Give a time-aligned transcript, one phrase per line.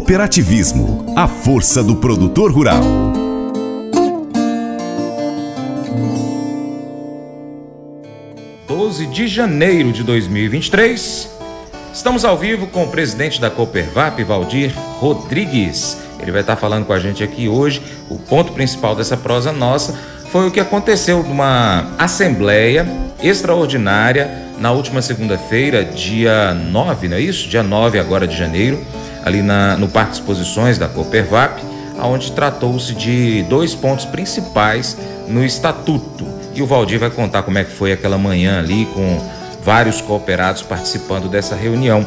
[0.00, 2.82] Cooperativismo, a força do produtor rural.
[8.66, 11.28] Doze de janeiro de 2023.
[11.92, 15.98] Estamos ao vivo com o presidente da Coopervap, Valdir Rodrigues.
[16.18, 17.82] Ele vai estar falando com a gente aqui hoje.
[18.08, 19.92] O ponto principal dessa prosa nossa
[20.30, 22.88] foi o que aconteceu numa assembleia
[23.22, 27.48] extraordinária na última segunda-feira, dia 9, não é isso?
[27.48, 28.78] Dia 9 agora de janeiro,
[29.24, 31.62] ali na, no Parque de Exposições da Coopervap,
[32.02, 34.96] onde tratou-se de dois pontos principais
[35.28, 36.26] no estatuto.
[36.54, 39.20] E o Valdir vai contar como é que foi aquela manhã ali com
[39.62, 42.04] vários cooperados participando dessa reunião.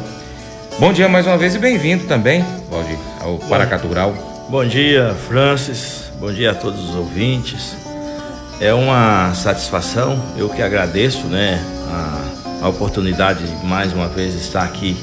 [0.78, 4.14] Bom dia mais uma vez e bem-vindo também, Valdir, ao Paracatu Rural.
[4.48, 6.10] Bom dia, Francis.
[6.18, 7.76] Bom dia a todos os ouvintes.
[8.60, 11.60] É uma satisfação, eu que agradeço, né,
[11.90, 14.96] a, a oportunidade de mais uma vez estar aqui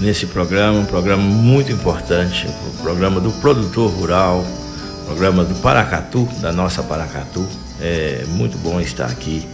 [0.00, 4.44] nesse programa, um programa muito importante, o programa do produtor rural,
[5.06, 7.46] programa do Paracatu, da nossa Paracatu.
[7.80, 9.46] É muito bom estar aqui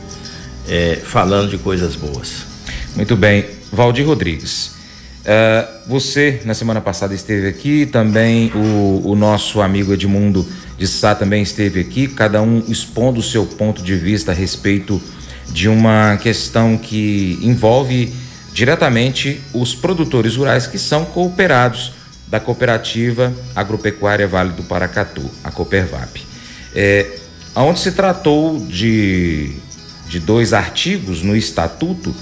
[0.69, 2.45] é, falando de coisas boas.
[2.95, 3.47] Muito bem.
[3.73, 4.73] Valdir Rodrigues,
[5.21, 10.47] uh, você na semana passada esteve aqui, também o, o nosso amigo Edmundo
[10.77, 15.01] de Sá também esteve aqui, cada um expondo o seu ponto de vista a respeito
[15.53, 18.13] de uma questão que envolve
[18.61, 21.95] diretamente os produtores rurais que são cooperados
[22.29, 26.21] da cooperativa agropecuária Vale do Paracatu, a Coopervap.
[26.75, 27.07] É,
[27.57, 29.53] onde se tratou de,
[30.07, 32.15] de dois artigos no estatuto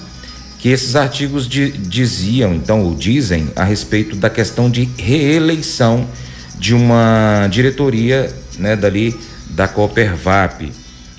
[0.61, 6.07] que esses artigos de, diziam, então, ou dizem, a respeito da questão de reeleição
[6.57, 9.19] de uma diretoria né, dali
[9.51, 10.73] da Coopervap,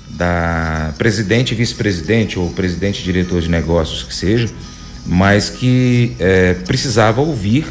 [0.08, 4.48] da presidente vice-presidente, ou presidente diretor de negócios que seja,
[5.06, 7.66] mas que é, precisava ouvir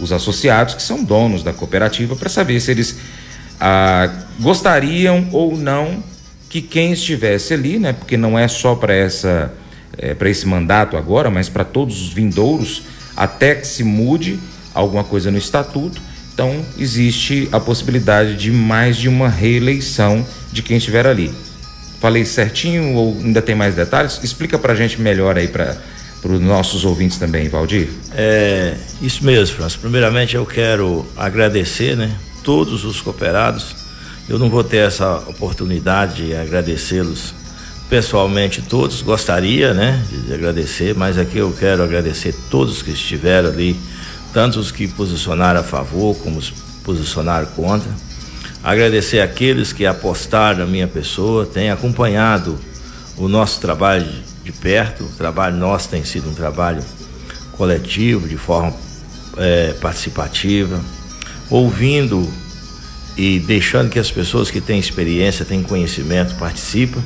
[0.00, 2.96] os associados que são donos da cooperativa para saber se eles
[3.60, 6.02] ah, gostariam ou não
[6.48, 9.52] que quem estivesse ali, né, porque não é só para essa
[9.98, 12.82] é, para esse mandato agora, mas para todos os vindouros,
[13.16, 14.38] até que se mude
[14.74, 16.00] alguma coisa no estatuto.
[16.32, 21.32] Então existe a possibilidade de mais de uma reeleição de quem estiver ali.
[22.00, 24.20] Falei certinho ou ainda tem mais detalhes?
[24.22, 25.76] Explica para a gente melhor aí para
[26.24, 27.90] para os nossos ouvintes também, Valdir?
[28.14, 29.76] É, isso mesmo, França.
[29.78, 33.76] Primeiramente eu quero agradecer, né, todos os cooperados.
[34.26, 37.34] Eu não vou ter essa oportunidade de agradecê-los
[37.90, 43.78] pessoalmente todos, gostaria, né, de agradecer, mas aqui eu quero agradecer todos que estiveram ali,
[44.32, 47.90] tanto os que posicionaram a favor como os que posicionaram contra.
[48.62, 52.58] Agradecer aqueles que apostaram na minha pessoa, têm acompanhado
[53.18, 54.08] o nosso trabalho
[54.44, 55.04] de perto.
[55.04, 56.84] O trabalho nosso tem sido um trabalho
[57.52, 58.72] coletivo, de forma
[59.38, 60.80] é, participativa,
[61.50, 62.30] ouvindo
[63.16, 67.02] e deixando que as pessoas que têm experiência, têm conhecimento, participem.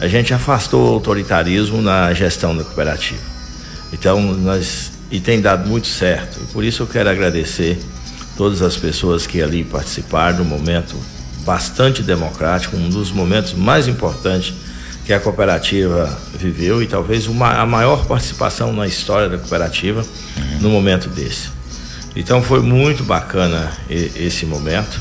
[0.00, 3.22] A gente afastou o autoritarismo na gestão da cooperativa.
[3.92, 6.40] Então, nós e tem dado muito certo.
[6.52, 7.78] Por isso eu quero agradecer
[8.36, 10.96] todas as pessoas que ali participaram do momento
[11.44, 14.54] bastante democrático, um dos momentos mais importantes
[15.04, 20.60] que a cooperativa viveu e talvez uma, a maior participação na história da cooperativa uhum.
[20.60, 21.50] no momento desse.
[22.16, 25.00] Então foi muito bacana esse momento.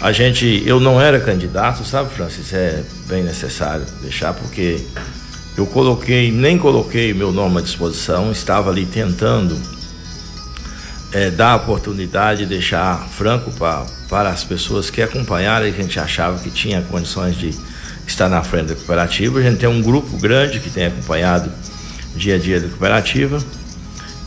[0.00, 2.52] A gente, eu não era candidato, sabe, Francis?
[2.52, 4.80] É bem necessário deixar porque
[5.56, 9.60] eu coloquei, nem coloquei meu nome à disposição, estava ali tentando
[11.12, 15.82] é, dar a oportunidade, deixar franco pra, para as pessoas que acompanharam e que a
[15.82, 17.52] gente achava que tinha condições de
[18.10, 19.38] está na frente da cooperativa.
[19.38, 21.50] A gente tem um grupo grande que tem acompanhado
[22.14, 23.38] dia a dia da cooperativa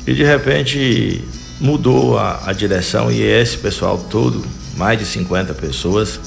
[0.08, 1.24] e de repente
[1.60, 4.44] mudou a, a direção e esse pessoal todo,
[4.76, 6.20] mais de 50 pessoas,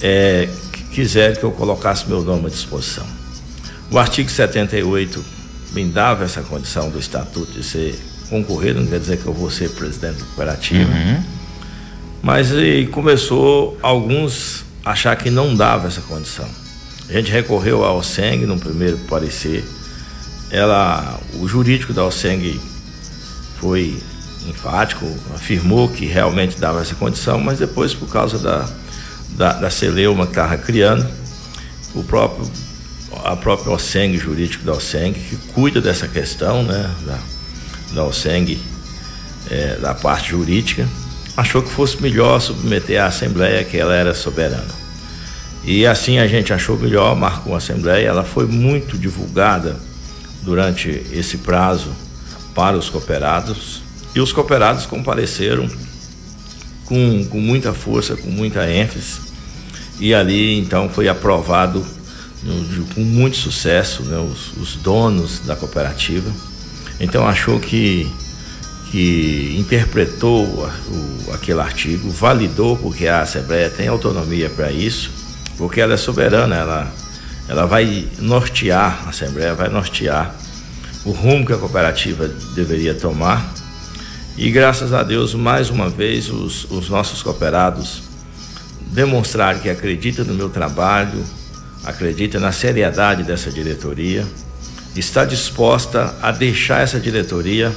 [0.00, 0.48] é,
[0.90, 3.06] quiseram que eu colocasse meu nome à disposição.
[3.90, 5.24] O artigo 78
[5.72, 9.50] me dava essa condição do estatuto de ser concorrido, não quer dizer que eu vou
[9.50, 10.90] ser presidente da cooperativa.
[10.90, 11.22] Uhum.
[12.22, 16.48] Mas e começou alguns achar que não dava essa condição.
[17.12, 19.62] A gente recorreu ao SENG no primeiro parecer.
[20.50, 22.58] Ela, o jurídico da OSENG
[23.60, 24.02] foi
[24.48, 28.66] enfático, afirmou que realmente dava essa condição, mas depois, por causa da,
[29.36, 31.06] da, da celeuma que estava criando,
[31.94, 32.50] o próprio,
[33.26, 37.18] a própria OSENG, jurídico da OSENG, que cuida dessa questão, né, da,
[37.92, 38.58] da OSENG,
[39.50, 40.88] é, da parte jurídica,
[41.36, 44.81] achou que fosse melhor submeter à Assembleia, que ela era soberana.
[45.64, 49.76] E assim a gente achou melhor, marcou uma assembleia, ela foi muito divulgada
[50.42, 51.92] durante esse prazo
[52.54, 53.82] para os cooperados
[54.14, 55.68] e os cooperados compareceram
[56.84, 59.20] com, com muita força, com muita ênfase.
[60.00, 61.84] E ali então foi aprovado
[62.94, 66.30] com muito sucesso né, os, os, donos da cooperativa.
[66.98, 68.10] Então achou que,
[68.90, 75.10] que interpretou o, aquele artigo, validou, porque a Assembleia tem autonomia para isso,
[75.62, 76.92] porque ela é soberana, ela,
[77.48, 80.34] ela vai nortear, a Assembleia vai nortear
[81.04, 83.48] o rumo que a cooperativa deveria tomar.
[84.36, 88.02] E graças a Deus, mais uma vez, os, os nossos cooperados
[88.88, 91.24] demonstraram que acreditam no meu trabalho,
[91.84, 94.26] acredita na seriedade dessa diretoria,
[94.96, 97.72] está disposta a deixar essa diretoria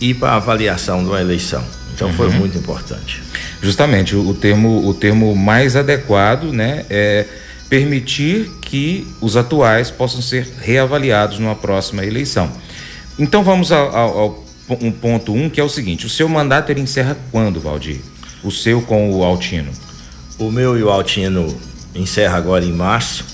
[0.00, 1.62] ir para a avaliação de uma eleição.
[1.94, 2.14] Então uhum.
[2.14, 3.22] foi muito importante.
[3.62, 7.26] Justamente, o termo, o termo mais adequado né, é
[7.68, 12.50] permitir que os atuais possam ser reavaliados numa próxima eleição.
[13.18, 14.44] Então vamos ao, ao, ao
[14.80, 18.00] um ponto um, que é o seguinte: o seu mandato ele encerra quando, Valdir?
[18.42, 19.70] O seu com o Altino?
[20.38, 21.54] O meu e o Altino
[21.94, 23.24] encerra agora em março.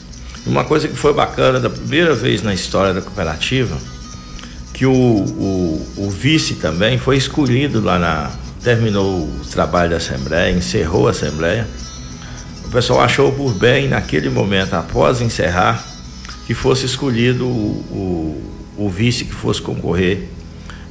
[0.47, 3.77] Uma coisa que foi bacana, da primeira vez na história da cooperativa,
[4.73, 8.33] que o, o, o vice também foi escolhido lá na.
[8.67, 11.69] Terminou o trabalho da Assembleia, encerrou a Assembleia.
[12.65, 15.87] O pessoal achou por bem, naquele momento, após encerrar,
[16.49, 18.43] que fosse escolhido o,
[18.77, 20.25] o, o vice que fosse concorrer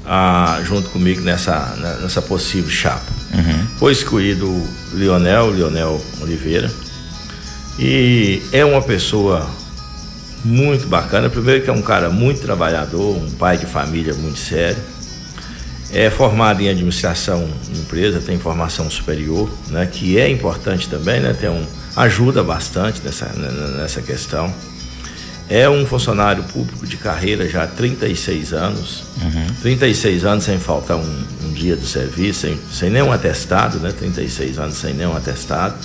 [0.05, 3.11] a, junto comigo nessa, nessa possível chapa.
[3.33, 3.67] Uhum.
[3.77, 6.71] Foi escolhido o Lionel, Lionel Oliveira
[7.77, 9.45] e é uma pessoa
[10.45, 11.29] muito bacana.
[11.29, 14.94] Primeiro que é um cara muito trabalhador, um pai de família muito sério.
[15.95, 21.33] É formado em administração de empresa, tem formação superior, né, que é importante também, né,
[21.33, 21.65] tem um,
[21.95, 23.27] ajuda bastante nessa,
[23.77, 24.53] nessa questão.
[25.47, 29.03] É um funcionário público de carreira já há 36 anos.
[29.21, 29.45] Uhum.
[29.61, 33.93] 36 anos sem faltar um, um dia do serviço, sem, sem nenhum atestado, né?
[33.97, 35.75] 36 anos sem nenhum atestado.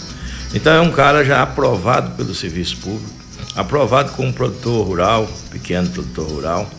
[0.53, 3.09] Então é um cara já aprovado pelo serviço público,
[3.55, 6.71] aprovado como produtor rural, pequeno produtor rural.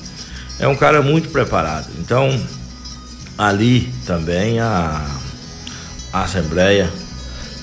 [0.59, 1.87] É um cara muito preparado.
[1.99, 2.29] Então,
[3.37, 5.05] ali também a,
[6.13, 6.89] a Assembleia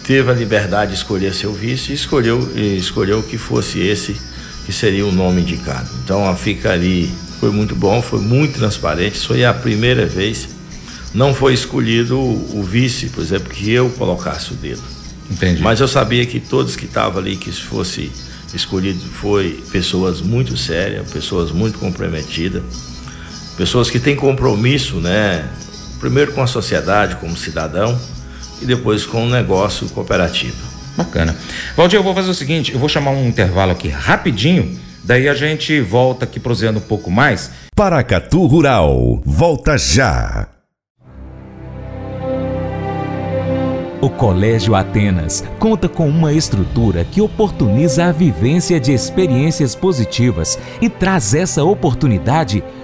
[0.07, 4.17] teve a liberdade de escolher seu vice e escolheu, e escolheu que fosse esse
[4.65, 5.89] que seria o nome indicado.
[6.03, 10.49] Então fica ali, foi muito bom, foi muito transparente, foi a primeira vez.
[11.15, 14.83] Não foi escolhido o, o vice, por exemplo, que eu colocasse o dedo.
[15.31, 15.63] Entendi.
[15.63, 18.11] Mas eu sabia que todos que estavam ali, que fosse
[18.55, 22.63] escolhido, foi pessoas muito sérias, pessoas muito comprometidas,
[23.59, 25.45] pessoas que têm compromisso, né?
[25.99, 27.99] Primeiro com a sociedade, como cidadão,
[28.63, 30.57] e depois com o negócio cooperativo.
[30.97, 31.37] Bacana.
[31.77, 35.35] Valdir, eu vou fazer o seguinte, eu vou chamar um intervalo aqui rapidinho, daí a
[35.35, 37.51] gente volta aqui prosseando um pouco mais.
[37.75, 40.49] Paracatu Rural, volta já.
[44.01, 50.89] O Colégio Atenas conta com uma estrutura que oportuniza a vivência de experiências positivas e
[50.89, 52.63] traz essa oportunidade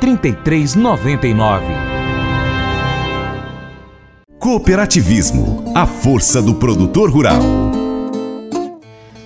[0.00, 1.64] 3399.
[4.38, 5.72] Cooperativismo.
[5.74, 7.40] A força do produtor rural.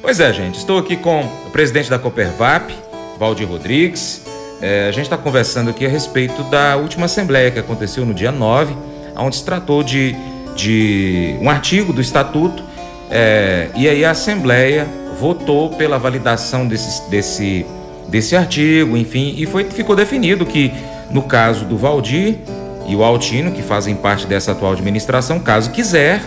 [0.00, 0.58] Pois é, gente.
[0.58, 2.74] Estou aqui com o presidente da Coopervap,
[3.18, 4.22] Valdir Rodrigues.
[4.60, 8.30] É, a gente está conversando aqui a respeito da última assembleia que aconteceu no dia
[8.30, 8.74] 9,
[9.16, 10.14] onde se tratou de,
[10.54, 12.62] de um artigo do Estatuto
[13.14, 14.88] é, e aí a Assembleia
[15.20, 17.66] votou pela validação desse, desse,
[18.08, 20.72] desse artigo, enfim, e foi, ficou definido que,
[21.10, 22.36] no caso do Valdir
[22.86, 26.20] e o Altino, que fazem parte dessa atual administração, caso quiser,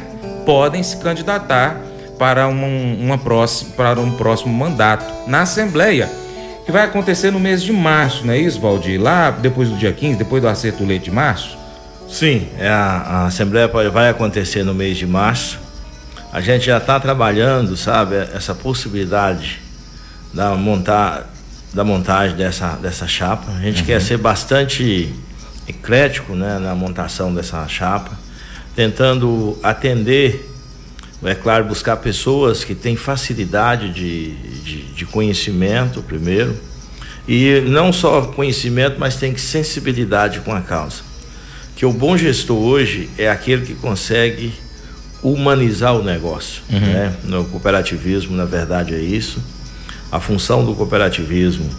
[0.46, 1.80] podem se candidatar
[2.18, 6.10] para, um, uma próxima, para um próximo mandato na Assembleia,
[6.66, 9.00] que vai acontecer no mês de março, não é isso, Valdir?
[9.00, 11.58] Lá depois do dia 15, depois do acerto do leite de março?
[12.10, 15.66] Sim, é a, a Assembleia vai acontecer no mês de março
[16.36, 19.62] a gente já está trabalhando, sabe, essa possibilidade
[20.34, 21.30] da, montar,
[21.76, 23.52] da montagem dessa, dessa chapa.
[23.52, 23.86] A gente uhum.
[23.86, 25.14] quer ser bastante
[25.68, 28.18] eclético né, na montação dessa chapa,
[28.74, 30.50] tentando atender,
[31.22, 36.56] é claro, buscar pessoas que têm facilidade de, de, de conhecimento, primeiro,
[37.28, 41.02] e não só conhecimento, mas tem sensibilidade com a causa.
[41.76, 44.54] Que o bom gestor hoje é aquele que consegue
[45.22, 46.62] humanizar o negócio.
[46.70, 46.80] Uhum.
[46.80, 47.14] Né?
[47.26, 49.44] No cooperativismo, na verdade, é isso.
[50.16, 51.70] A função do cooperativismo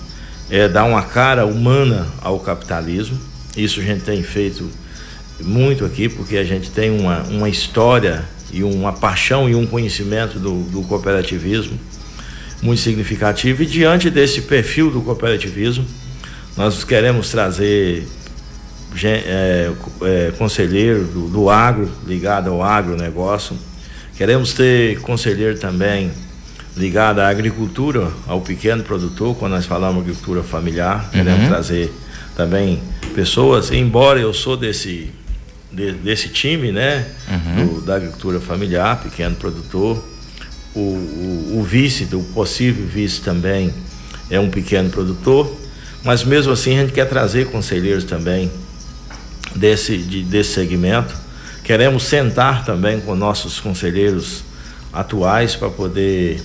[0.51, 3.19] é dar uma cara humana ao capitalismo.
[3.57, 4.69] Isso a gente tem feito
[5.41, 10.39] muito aqui, porque a gente tem uma, uma história e uma paixão e um conhecimento
[10.39, 11.81] do, do cooperativismo
[12.61, 13.63] muito significativo.
[13.63, 15.87] E diante desse perfil do cooperativismo,
[16.59, 18.07] nós queremos trazer
[19.03, 23.57] é, é, conselheiro do, do, agro, ligado ao agronegócio.
[24.15, 26.13] Queremos ter conselheiro também
[26.77, 31.09] ligado à agricultura, ao pequeno produtor, quando nós falamos agricultura familiar.
[31.11, 31.49] Queremos uhum.
[31.49, 31.93] trazer
[32.37, 32.83] também
[33.15, 35.11] pessoas, embora eu sou desse,
[35.73, 37.07] de, desse time, né?
[37.29, 37.67] Uhum.
[37.67, 40.05] Do, da agricultura familiar, pequeno produtor.
[40.75, 43.73] O, o, o vice, o possível vice também
[44.31, 45.51] é um pequeno produtor.
[46.05, 48.51] Mas mesmo assim a gente quer trazer conselheiros também
[49.55, 51.15] desse, de, desse segmento.
[51.65, 54.45] Queremos sentar também com nossos conselheiros
[54.93, 56.41] atuais para poder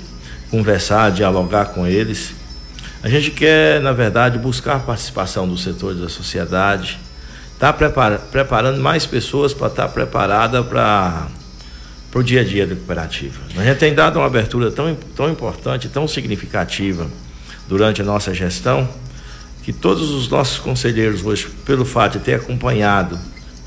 [0.51, 2.33] conversar, dialogar com eles.
[3.01, 6.99] A gente quer, na verdade, buscar a participação dos setores da sociedade,
[7.53, 11.27] estar tá prepara preparando mais pessoas para estar tá preparada para
[12.13, 13.39] o dia a dia da cooperativa.
[13.57, 17.07] A gente tem dado uma abertura tão, tão importante, tão significativa
[17.67, 18.87] durante a nossa gestão,
[19.63, 23.17] que todos os nossos conselheiros hoje, pelo fato de ter acompanhado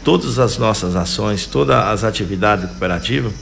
[0.04, 3.32] todas as nossas ações, todas as atividades cooperativas,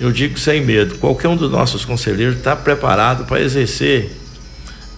[0.00, 4.10] eu digo sem medo, qualquer um dos nossos conselheiros está preparado para exercer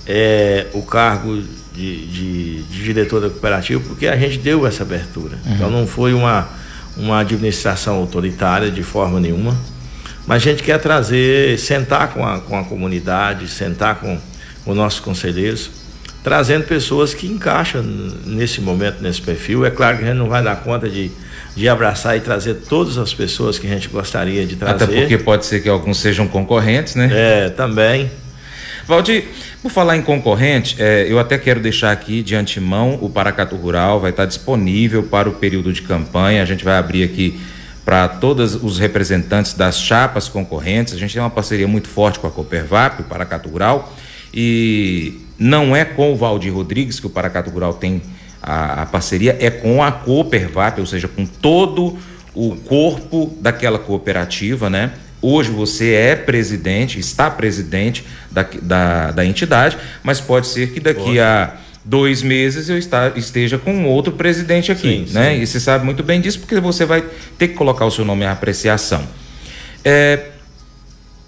[0.07, 1.43] é, o cargo
[1.75, 5.39] de, de, de, diretor da cooperativa, porque a gente deu essa abertura.
[5.45, 5.55] Uhum.
[5.55, 6.49] Então não foi uma,
[6.97, 9.57] uma administração autoritária de forma nenhuma,
[10.27, 14.19] mas a gente quer trazer, sentar com a, com a comunidade, sentar com,
[14.65, 15.71] com os nossos conselheiros,
[16.23, 17.83] trazendo pessoas que encaixam
[18.25, 19.67] nesse momento, nesse perfil.
[19.67, 21.11] É claro que a gente não vai dar conta de,
[21.55, 24.85] de abraçar e trazer todas as pessoas que a gente gostaria de trazer.
[24.85, 27.11] Até porque pode ser que alguns sejam concorrentes, né?
[27.13, 28.11] É, também.
[28.87, 29.25] Valdir,
[29.63, 33.99] por falar em concorrente, é, eu até quero deixar aqui de antemão o Paracatu Rural
[33.99, 36.43] vai estar disponível para o período de campanha.
[36.43, 37.41] A gente vai abrir aqui
[37.85, 40.93] para todos os representantes das chapas concorrentes.
[40.93, 43.95] A gente tem uma parceria muito forte com a Coopervap, o Paracatu Rural,
[44.33, 48.03] e não é com o Valdir Rodrigues que o Paracato Rural tem
[48.45, 51.99] a, a parceria, é com a Coopervap, ou seja, com todo
[52.35, 54.93] o corpo daquela cooperativa, né?
[55.23, 61.01] Hoje você é presidente, está presidente da, da, da entidade, mas pode ser que daqui
[61.01, 61.21] Pode.
[61.21, 65.35] a dois meses eu está, esteja com outro presidente aqui, sim, né?
[65.35, 65.41] Sim.
[65.41, 67.03] E você sabe muito bem disso, porque você vai
[67.39, 69.07] ter que colocar o seu nome em apreciação.
[69.83, 70.27] É,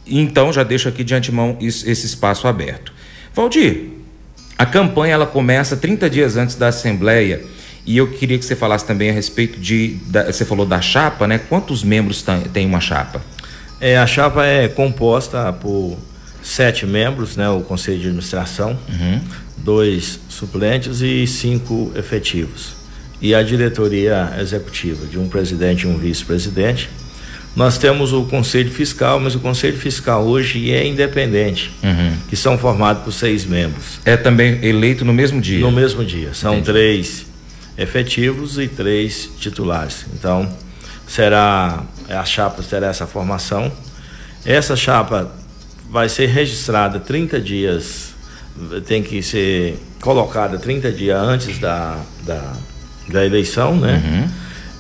[0.07, 2.93] então, já deixo aqui de antemão esse espaço aberto.
[3.35, 3.96] Valdir,
[4.59, 7.43] a campanha ela começa 30 dias antes da Assembleia
[7.87, 9.99] e eu queria que você falasse também a respeito de.
[10.07, 11.39] Da, você falou da chapa, né?
[11.39, 13.23] Quantos membros tem uma chapa?
[13.81, 15.97] É, a chapa é composta por
[16.43, 17.49] sete membros, né?
[17.49, 19.21] O Conselho de Administração, uhum.
[19.57, 22.75] dois suplentes e cinco efetivos.
[23.23, 26.91] E a diretoria executiva, de um presidente e um vice-presidente.
[27.57, 32.13] Nós temos o Conselho Fiscal, mas o Conselho Fiscal hoje é independente, uhum.
[32.29, 33.99] que são formados por seis membros.
[34.05, 35.61] É também eleito no mesmo dia?
[35.61, 36.35] No mesmo dia.
[36.35, 36.67] São Entendi.
[36.67, 37.27] três
[37.79, 40.05] efetivos e três titulares.
[40.13, 40.47] Então,
[41.09, 43.73] será a chapa terá essa formação.
[44.45, 45.33] Essa chapa
[45.91, 48.15] vai ser registrada 30 dias,
[48.87, 52.53] tem que ser colocada 30 dias antes da, da,
[53.09, 54.03] da eleição, né?
[54.05, 54.29] Uhum.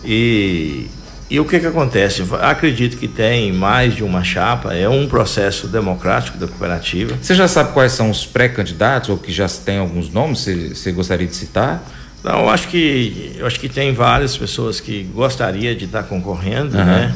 [0.05, 0.87] E
[1.29, 2.23] e o que que acontece?
[2.41, 7.19] Acredito que tem mais de uma chapa, é um processo democrático da cooperativa.
[7.21, 10.41] Você já sabe quais são os pré-candidatos ou que já tem alguns nomes?
[10.41, 11.83] Você, você gostaria de citar?
[12.23, 16.77] Não, eu acho que eu acho que tem várias pessoas que gostaria de estar concorrendo,
[16.77, 16.85] uhum.
[16.85, 17.15] né?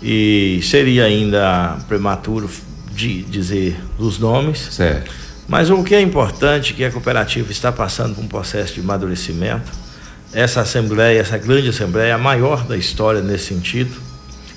[0.00, 2.48] E seria ainda prematuro
[2.92, 4.60] de dizer os nomes.
[4.70, 5.10] Certo.
[5.48, 8.80] Mas o que é importante é que a cooperativa está passando por um processo de
[8.80, 9.87] amadurecimento
[10.32, 13.94] essa assembleia, essa grande assembleia, a maior da história nesse sentido,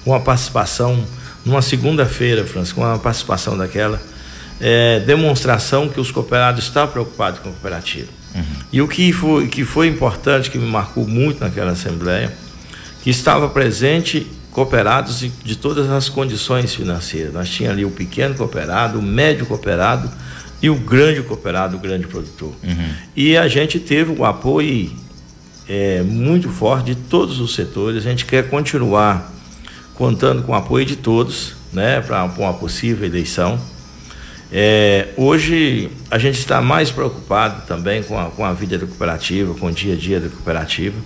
[0.04, 1.04] com a participação,
[1.46, 4.02] numa segunda-feira, Francisco, com a participação daquela,
[4.60, 8.10] é, demonstração que os cooperados estão preocupados com a cooperativa.
[8.36, 8.44] Uhum.
[8.72, 12.32] E o que foi, que foi importante, que me marcou muito naquela assembleia,
[13.04, 17.34] que estava presente cooperados de, de todas as condições financeiras.
[17.34, 20.12] Nós tínhamos ali o pequeno cooperado, o médio cooperado
[20.62, 22.54] e o grande cooperado, o grande produtor.
[22.64, 22.90] Uhum.
[23.16, 24.92] E a gente teve o apoio
[25.72, 28.06] é, muito forte de todos os setores.
[28.06, 29.32] A gente quer continuar
[29.94, 33.58] contando com o apoio de todos, né, para uma possível eleição.
[34.52, 39.54] É, hoje a gente está mais preocupado também com a, com a vida da cooperativa,
[39.54, 41.00] com o dia a dia da cooperativa.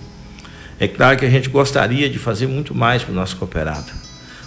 [0.80, 3.92] É claro que a gente gostaria de fazer muito mais para o nosso cooperado.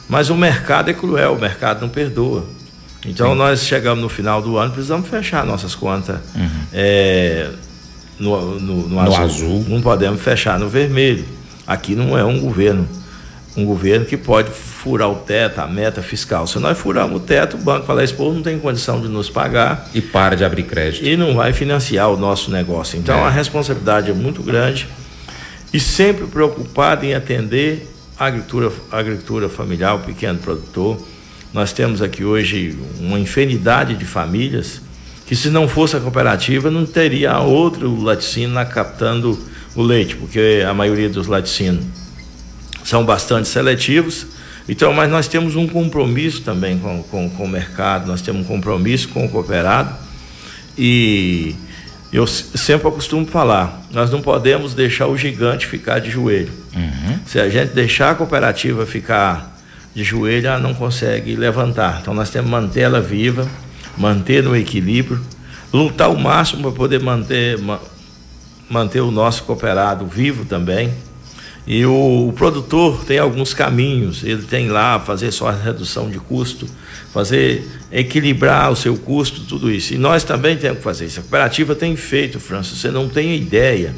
[0.10, 2.46] Mas o mercado é cruel, o mercado não perdoa.
[3.06, 3.38] Então Sim.
[3.38, 6.50] nós chegamos no final do ano, precisamos fechar nossas contas uhum.
[6.74, 7.50] é,
[8.20, 9.24] no, no, no, no azul.
[9.24, 9.66] azul.
[9.68, 11.26] Não podemos fechar no vermelho.
[11.66, 12.88] Aqui não é um governo,
[13.56, 16.46] um governo que pode furar o teto, a meta fiscal.
[16.48, 19.30] Se nós furarmos o teto, o banco fala, esse povo não tem condição de nos
[19.30, 19.88] pagar.
[19.94, 21.06] E para de abrir crédito.
[21.06, 22.98] E não vai financiar o nosso negócio.
[22.98, 23.24] Então é.
[23.24, 24.88] a responsabilidade é muito grande
[25.72, 31.00] e sempre preocupado em atender a agricultura, a agricultura familiar, o pequeno produtor
[31.52, 34.82] nós temos aqui hoje uma infinidade de famílias
[35.30, 39.40] que, se não fosse a cooperativa, não teria outro laticínio captando
[39.76, 41.86] o leite, porque a maioria dos laticínios
[42.84, 44.26] são bastante seletivos.
[44.68, 48.44] Então, mas nós temos um compromisso também com, com, com o mercado, nós temos um
[48.44, 49.96] compromisso com o cooperado
[50.76, 51.56] e
[52.12, 56.52] eu sempre costumo falar, nós não podemos deixar o gigante ficar de joelho.
[56.76, 57.20] Uhum.
[57.28, 59.60] Se a gente deixar a cooperativa ficar
[59.94, 62.00] de joelho, ela não consegue levantar.
[62.02, 63.48] Então nós temos que manter ela viva,
[64.00, 65.22] manter no equilíbrio,
[65.72, 67.60] lutar o máximo para poder manter,
[68.70, 70.92] manter o nosso cooperado vivo também.
[71.68, 76.18] E o, o, produtor tem alguns caminhos, ele tem lá fazer só a redução de
[76.18, 76.66] custo,
[77.14, 79.94] fazer equilibrar o seu custo, tudo isso.
[79.94, 81.20] E nós também temos que fazer isso.
[81.20, 83.94] A cooperativa tem feito, França, você não tem ideia,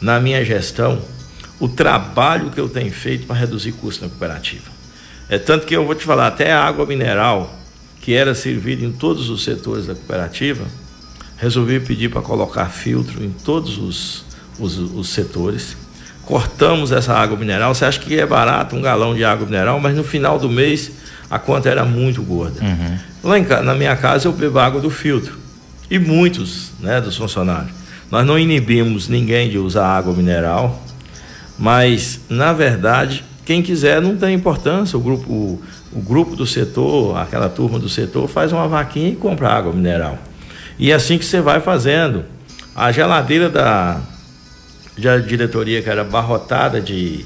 [0.00, 1.02] na minha gestão,
[1.60, 4.72] o trabalho que eu tenho feito para reduzir custo na cooperativa.
[5.28, 7.63] É tanto que eu vou te falar, até a água mineral,
[8.04, 10.66] que era servida em todos os setores da cooperativa,
[11.38, 14.26] resolvi pedir para colocar filtro em todos os,
[14.58, 15.74] os, os, setores.
[16.26, 17.74] Cortamos essa água mineral.
[17.74, 20.92] Você acha que é barato um galão de água mineral, mas no final do mês
[21.30, 22.62] a conta era muito gorda.
[22.62, 22.98] Uhum.
[23.30, 25.38] Lá em, na minha casa eu bebo água do filtro.
[25.90, 27.72] E muitos né, dos funcionários.
[28.10, 30.84] Nós não inibimos ninguém de usar água mineral,
[31.58, 37.16] mas, na verdade, quem quiser não tem importância, o grupo, o, o grupo do setor,
[37.18, 40.18] aquela turma do setor, faz uma vaquinha e compra água mineral.
[40.78, 42.24] E é assim que você vai fazendo.
[42.74, 44.00] A geladeira da,
[44.98, 47.24] da diretoria, que era barrotada de,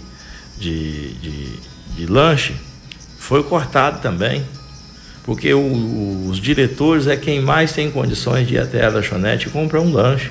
[0.58, 1.52] de, de,
[1.96, 2.54] de lanche,
[3.18, 4.44] foi cortada também.
[5.24, 9.50] Porque o, os diretores é quem mais tem condições de ir até a lanchonete e
[9.50, 10.30] comprar um lanche.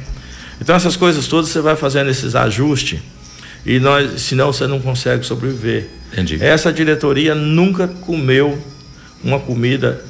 [0.60, 3.00] Então, essas coisas todas você vai fazendo esses ajustes
[3.68, 5.90] e nós, senão você não consegue sobreviver.
[6.14, 6.42] Entendi.
[6.42, 8.58] Essa diretoria nunca comeu
[9.22, 10.02] uma comida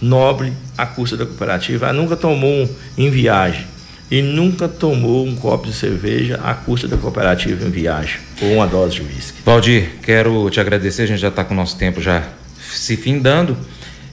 [0.00, 3.66] nobre à custa da cooperativa, ela nunca tomou um, em viagem
[4.10, 8.66] e nunca tomou um copo de cerveja à custa da cooperativa em viagem ou uma
[8.66, 9.38] dose de uísque.
[9.44, 12.28] Valdir, quero te agradecer, a gente já está com o nosso tempo já
[12.60, 13.56] se findando.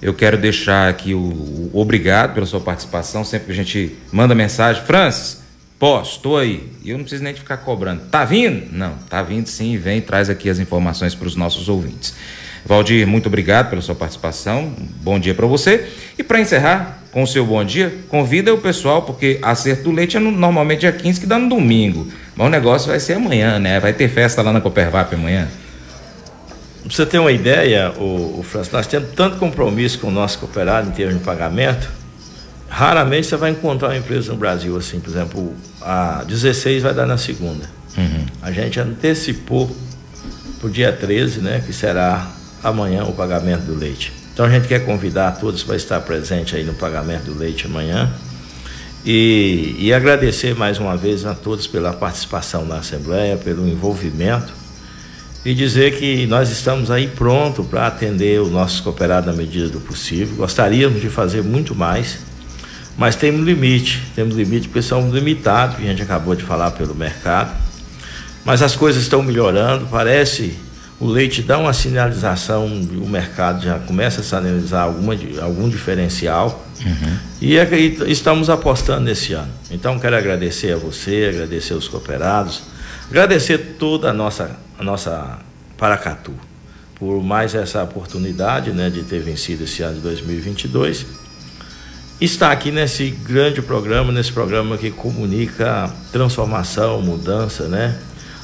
[0.01, 3.23] Eu quero deixar aqui o, o obrigado pela sua participação.
[3.23, 5.39] Sempre que a gente manda mensagem, Francis,
[5.79, 6.63] Posso, estou aí.
[6.83, 8.01] E eu não preciso nem de ficar cobrando.
[8.09, 8.67] Tá vindo?
[8.71, 9.77] Não, tá vindo sim.
[9.77, 12.15] Vem, traz aqui as informações para os nossos ouvintes.
[12.65, 14.73] Valdir, muito obrigado pela sua participação.
[15.01, 15.87] Bom dia para você.
[16.17, 20.17] E para encerrar com o seu bom dia, convida o pessoal, porque acerto do leite
[20.17, 22.07] é no, normalmente dia 15 que dá no domingo.
[22.35, 23.79] Mas o negócio vai ser amanhã, né?
[23.79, 25.47] Vai ter festa lá na Copervap amanhã.
[26.81, 30.39] Pra você ter uma ideia, o, o Francisco, nós temos tanto compromisso com o nosso
[30.39, 31.96] cooperado em termos de pagamento
[32.69, 37.06] Raramente você vai encontrar uma empresa no Brasil assim, por exemplo, a 16 vai dar
[37.06, 37.69] na segunda.
[37.97, 38.25] Uhum.
[38.41, 39.75] A gente antecipou
[40.60, 42.27] para o dia 13, né, que será
[42.63, 44.12] amanhã o pagamento do leite.
[44.34, 48.12] Então a gente quer convidar todos para estar presente aí no pagamento do leite amanhã.
[49.06, 54.53] E, e agradecer mais uma vez a todos pela participação na Assembleia, pelo envolvimento
[55.47, 59.80] e dizer que nós estamos aí pronto para atender os nossos cooperados na medida do
[59.80, 60.36] possível.
[60.36, 62.19] Gostaríamos de fazer muito mais
[62.97, 66.71] mas tem um limite, temos limite porque são limitados, que a gente acabou de falar
[66.71, 67.55] pelo mercado.
[68.43, 70.57] Mas as coisas estão melhorando, parece
[70.99, 77.17] o leite dá uma sinalização, o mercado já começa a sinalizar alguma, algum diferencial uhum.
[77.39, 79.51] e, é e estamos apostando nesse ano.
[79.69, 82.63] Então quero agradecer a você, agradecer os cooperados,
[83.12, 85.38] agradecer toda a nossa, a nossa
[85.77, 86.33] Paracatu
[86.95, 91.26] por mais essa oportunidade né, de ter vencido esse ano de 2022
[92.19, 97.95] está aqui nesse grande programa, nesse programa que comunica transformação, mudança, né,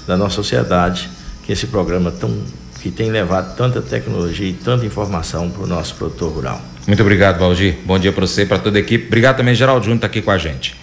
[0.05, 1.09] da nossa sociedade,
[1.43, 2.43] que esse programa tão
[2.81, 6.61] que tem levado tanta tecnologia e tanta informação para o nosso produtor rural.
[6.85, 7.77] Muito obrigado, Valdir.
[7.85, 9.07] Bom dia para você, para toda a equipe.
[9.07, 10.82] Obrigado também, Geraldo Júnior, está aqui com a gente.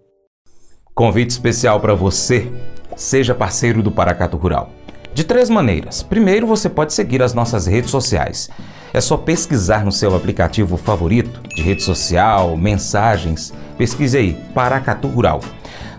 [0.93, 2.51] Convite especial para você.
[2.97, 4.71] Seja parceiro do Paracato Rural.
[5.13, 6.03] De três maneiras.
[6.03, 8.49] Primeiro, você pode seguir as nossas redes sociais.
[8.93, 13.53] É só pesquisar no seu aplicativo favorito de rede social, mensagens.
[13.77, 15.39] Pesquise aí, Paracatu Rural.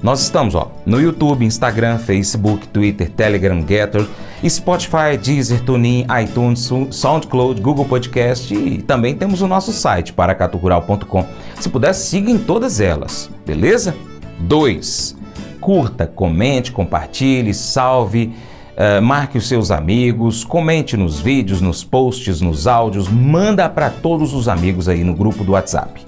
[0.03, 4.07] Nós estamos ó, no YouTube, Instagram, Facebook, Twitter, Telegram, Getter,
[4.47, 11.27] Spotify, Deezer, TuneIn, iTunes, SoundCloud, Google Podcast e também temos o nosso site, paracaturural.com.
[11.59, 13.95] Se puder, siga em todas elas, beleza?
[14.43, 15.17] 2.
[15.61, 18.35] Curta, comente, compartilhe, salve,
[18.73, 24.35] uh, marque os seus amigos, comente nos vídeos, nos posts, nos áudios, manda para todos
[24.35, 26.05] os amigos aí no grupo do WhatsApp.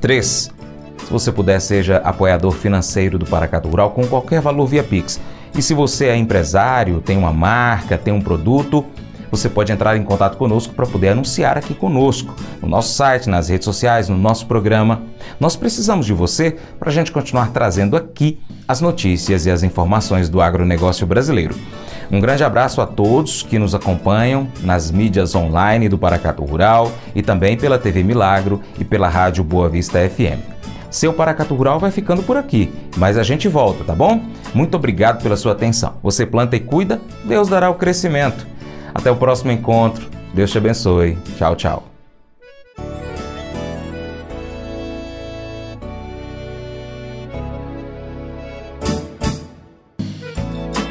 [0.00, 0.50] 3.
[1.10, 5.20] Se você puder, seja apoiador financeiro do Paracatu Rural com qualquer valor via Pix.
[5.56, 8.84] E se você é empresário, tem uma marca, tem um produto,
[9.30, 13.48] você pode entrar em contato conosco para poder anunciar aqui conosco, no nosso site, nas
[13.48, 15.02] redes sociais, no nosso programa.
[15.38, 20.28] Nós precisamos de você para a gente continuar trazendo aqui as notícias e as informações
[20.28, 21.54] do agronegócio brasileiro.
[22.10, 27.22] Um grande abraço a todos que nos acompanham nas mídias online do Paracato Rural e
[27.22, 30.60] também pela TV Milagro e pela Rádio Boa Vista FM.
[30.90, 34.20] Seu Paracato Rural vai ficando por aqui, mas a gente volta, tá bom?
[34.52, 35.94] Muito obrigado pela sua atenção.
[36.02, 38.44] Você planta e cuida, Deus dará o crescimento.
[38.94, 40.08] Até o próximo encontro.
[40.32, 41.16] Deus te abençoe.
[41.36, 41.90] Tchau, tchau.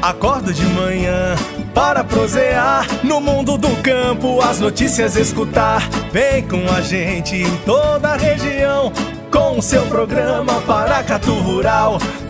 [0.02, 1.36] Acordo de manhã
[1.74, 5.88] para prosear no mundo do campo, as notícias escutar.
[6.10, 8.92] Vem com a gente em toda a região
[9.30, 11.98] com o seu programa Paracatu Rural.